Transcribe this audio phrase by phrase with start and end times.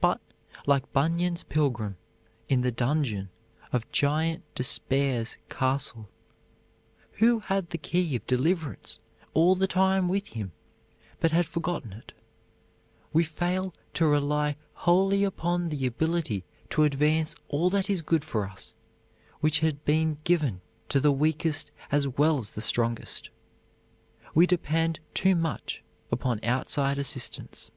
[0.00, 0.20] But,
[0.68, 1.96] like Bunyan's Pilgrim
[2.48, 3.30] in the dungeon
[3.72, 6.08] of Giant Despair's castle,
[7.14, 9.00] who had the key of deliverance
[9.32, 10.52] all the time with him
[11.18, 12.12] but had forgotten it,
[13.12, 18.48] we fail to rely wholly upon the ability to advance all that is good for
[18.48, 18.76] us
[19.40, 23.28] which has been given to the weakest as well as the strongest.
[24.36, 25.82] We depend too much
[26.12, 27.72] upon outside assistance.